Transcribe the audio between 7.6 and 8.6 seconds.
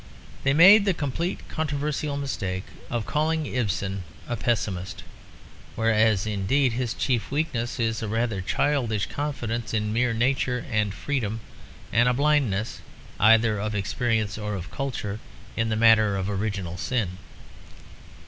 is a rather